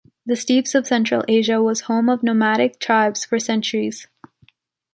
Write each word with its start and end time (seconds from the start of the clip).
The 0.25 0.35
Steppes 0.35 0.73
of 0.73 0.87
Central 0.87 1.23
Asia 1.27 1.61
was 1.61 1.81
home 1.81 2.09
of 2.09 2.23
nomadic 2.23 2.79
tribes 2.79 3.23
for 3.23 3.37
centuries. 3.37 4.07